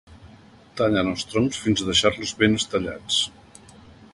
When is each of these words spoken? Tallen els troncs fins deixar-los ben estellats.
Tallen 0.79 1.11
els 1.11 1.25
troncs 1.33 1.59
fins 1.65 1.83
deixar-los 1.91 2.33
ben 2.41 2.59
estellats. 2.63 3.21